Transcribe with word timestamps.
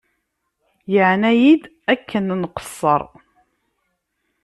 Yeɛna-iyi-d 0.93 1.63
akken 1.93 2.27
nqesser. 2.41 3.01